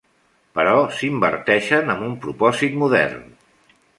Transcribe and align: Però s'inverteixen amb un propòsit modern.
Però 0.59 0.71
s'inverteixen 1.01 1.93
amb 1.95 2.07
un 2.07 2.17
propòsit 2.25 2.75
modern. 2.85 3.31